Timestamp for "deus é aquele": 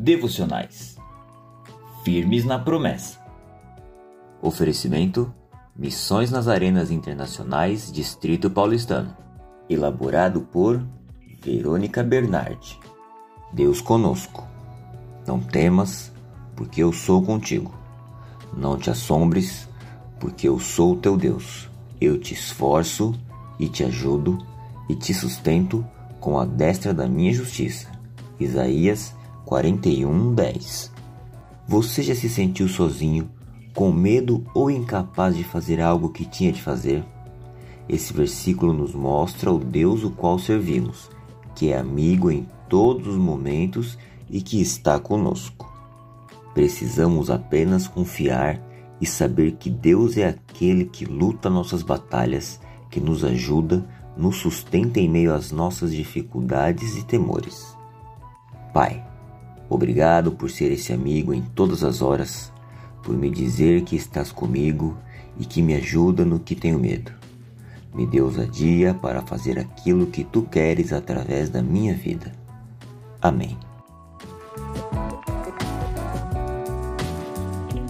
49.68-50.84